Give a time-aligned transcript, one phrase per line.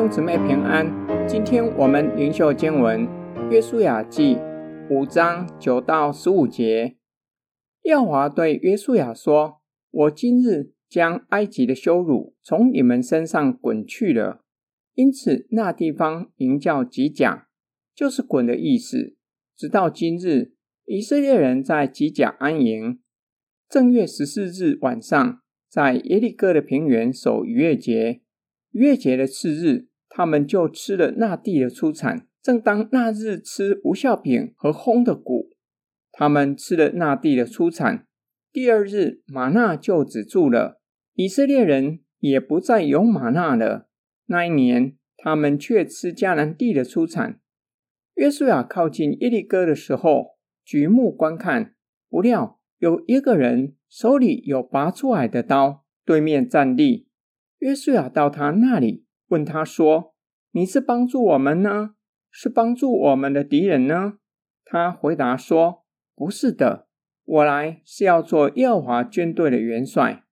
[0.00, 0.86] 兄姊妹平安，
[1.28, 3.06] 今天我们灵修经文
[3.50, 4.36] 《约书亚记》
[4.88, 6.96] 五章九到十五节。
[7.82, 9.60] 耀华对约书亚说
[9.92, 14.42] ：“我今日将埃及的羞辱从你们身上滚去了。”
[14.96, 17.48] 因此，那地方名叫吉甲，
[17.94, 19.16] 就是“滚”的意思。
[19.54, 20.54] 直到今日，
[20.86, 23.00] 以色列人在吉甲安营。
[23.68, 28.22] 正月十四日晚上，在耶利哥的平原守逾越节。
[28.70, 32.26] 逾越节的次日，他们就吃了那地的出产。
[32.42, 35.50] 正当那日吃无效饼和烘的谷，
[36.10, 38.06] 他们吃了那地的出产。
[38.52, 40.80] 第二日，玛纳就止住了，
[41.14, 43.88] 以色列人也不再有玛纳了。
[44.26, 47.38] 那一年，他们却吃迦南地的出产。
[48.14, 51.74] 约书亚靠近耶利哥的时候，举目观看，
[52.08, 57.06] 不料有一个人手里有拔出来的刀，对面站立。
[57.58, 60.09] 约书亚到他那里，问他说
[60.52, 61.94] ：“你是帮助我们呢，
[62.30, 64.14] 是帮助我们的敌人呢？”
[64.64, 65.84] 他回答说
[66.14, 66.86] ：“不是的，
[67.24, 70.24] 我来是要做耶和华军队的元帅。”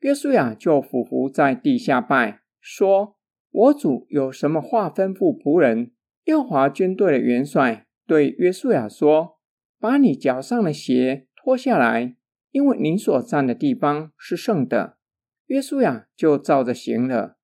[0.00, 3.16] 约书亚就俯伏在地下拜，说
[3.50, 5.92] ：“我主有什么话吩咐仆人？”
[6.26, 9.38] 耶和华军队的元帅对约书亚说
[9.80, 12.14] ：“把你脚上的鞋脱下来，
[12.50, 14.98] 因为你所站的地方是圣的。”
[15.46, 17.37] 约书亚就照着行了。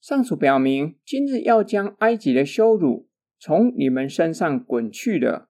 [0.00, 5.48] 上主表明，今日要将埃及的羞辱从你们身上滚去的，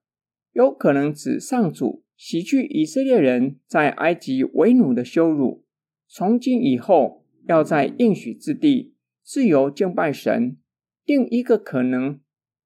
[0.53, 5.65] 有可能指上主洗去以色列人在埃及为奴的羞辱。
[6.09, 10.57] 从今以后，要在应许之地自由敬拜神。
[11.05, 12.21] 另一个可能，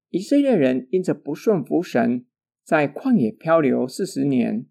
[0.09, 2.25] 以色列人因着不顺服神，
[2.63, 4.65] 在旷野漂流四十年，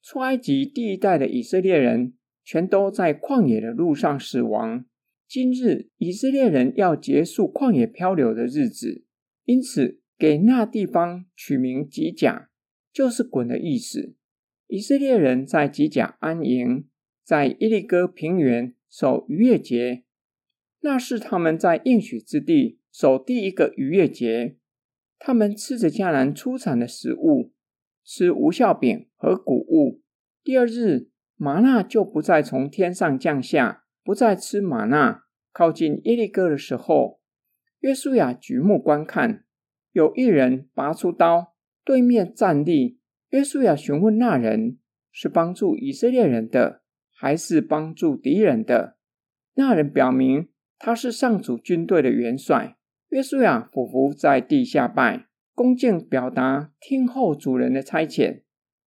[0.00, 2.14] 出埃及第一代的以色列人。
[2.44, 4.84] 全都在旷野的路上死亡。
[5.34, 9.02] 今日以色列人要结束旷野漂流的日子，
[9.46, 12.50] 因此给那地方取名吉甲，
[12.92, 14.14] 就是“滚”的意思。
[14.66, 16.86] 以色列人在吉甲安营，
[17.24, 20.04] 在伊利哥平原守逾越节，
[20.82, 24.58] 那是他们在应许之地守第一个逾越节。
[25.18, 27.54] 他们吃着迦南出产的食物，
[28.04, 30.02] 吃无酵饼和谷物。
[30.44, 31.08] 第二日。
[31.34, 35.24] 玛纳就不再从天上降下，不再吃玛纳。
[35.52, 37.20] 靠近耶利哥的时候，
[37.80, 39.44] 约书亚举目观看，
[39.92, 41.54] 有一人拔出刀，
[41.84, 42.98] 对面站立。
[43.30, 44.78] 约书亚询问那人
[45.10, 46.82] 是帮助以色列人的，
[47.14, 48.96] 还是帮助敌人的？
[49.54, 50.48] 那人表明
[50.78, 52.76] 他是上主军队的元帅。
[53.10, 58.42] 约书亚俯伏在地下拜，恭敬表达听候主人的差遣。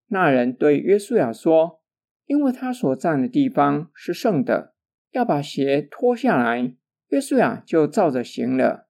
[0.08, 1.82] 那人对约书亚说。
[2.28, 4.74] 因为他所站的地方是圣的，
[5.16, 6.76] 要把鞋脱下来。
[7.08, 8.90] 约书亚就照着行了。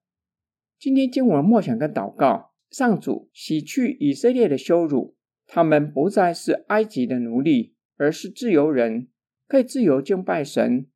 [0.80, 5.16] 今天经文默想跟祷告，上主洗去以色列的羞辱，
[5.46, 9.10] 他们不再是埃及的奴隶，而是自由人，
[9.48, 10.88] 可以自由敬拜神。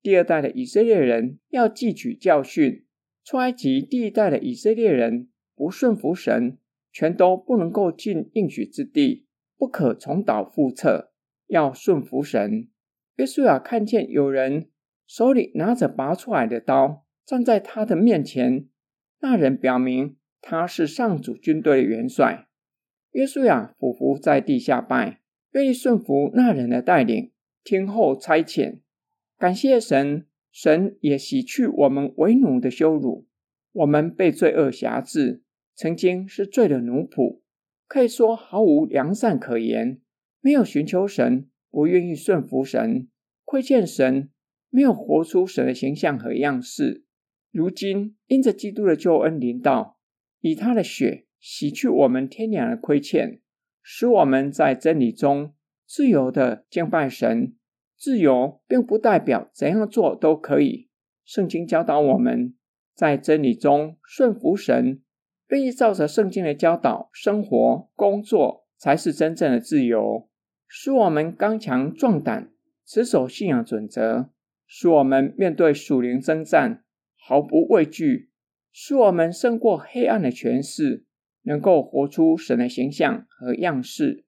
[0.00, 2.86] 第二代的以色列人要汲取教训，
[3.24, 6.58] 出埃及第一代的以色列人不顺服神，
[6.92, 9.26] 全都不能够进应许之地，
[9.58, 11.12] 不可重蹈覆辙。
[11.48, 12.68] 要顺服神。
[13.16, 14.68] 约书亚看见有人
[15.06, 18.66] 手里拿着拔出来的刀，站在他的面前。
[19.20, 22.48] 那人表明他是上主军队的元帅。
[23.12, 25.20] 约书亚俯伏在地下拜，
[25.52, 27.32] 愿意顺服那人的带领，
[27.64, 28.80] 听候差遣。
[29.38, 33.26] 感谢神，神也洗去我们为奴的羞辱。
[33.72, 35.42] 我们被罪恶辖制，
[35.74, 37.40] 曾经是罪的奴仆，
[37.86, 40.00] 可以说毫无良善可言。
[40.40, 43.08] 没有寻求神，不愿意顺服神，
[43.44, 44.30] 亏欠神，
[44.70, 47.04] 没有活出神的形象和样式。
[47.50, 49.98] 如今因着基督的救恩临到，
[50.40, 53.40] 以他的血洗去我们天良的亏欠，
[53.82, 55.54] 使我们在真理中
[55.86, 57.56] 自由的敬拜神。
[57.96, 60.90] 自由并不代表怎样做都可以。
[61.24, 62.54] 圣经教导我们
[62.94, 65.02] 在真理中顺服神，
[65.48, 70.28] 愿意照着圣经的教导生活工作，才是真正的自由。
[70.68, 72.52] 使我们刚强壮胆，
[72.84, 74.30] 持守信仰准则；
[74.66, 76.84] 使我们面对属灵征战
[77.16, 78.28] 毫不畏惧；
[78.72, 81.04] 使我们胜过黑暗的权势，
[81.42, 84.24] 能够活出神的形象和样式。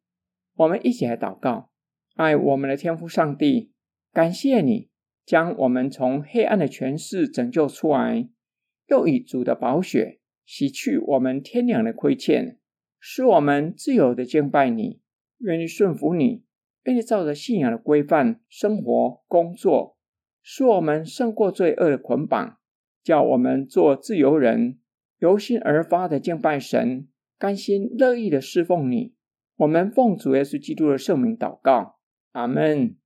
[0.54, 1.70] 我们一起来祷告：
[2.14, 3.72] 爱我们的天父上帝，
[4.12, 4.90] 感谢你
[5.24, 8.28] 将我们从黑暗的权势拯救出来，
[8.88, 12.58] 又以主的宝血洗去我们天良的亏欠，
[12.98, 15.00] 使我们自由的敬拜你。
[15.38, 16.42] 愿意顺服你，
[16.84, 19.97] 愿意照着信仰的规范生活、工作，
[20.42, 22.58] 使我们胜过罪恶的捆绑，
[23.02, 24.78] 叫我们做自由人，
[25.18, 27.08] 由心而发的敬拜神，
[27.38, 29.14] 甘心乐意的侍奉你。
[29.56, 31.98] 我们奉主耶稣基督的圣名祷告，
[32.32, 32.96] 阿门。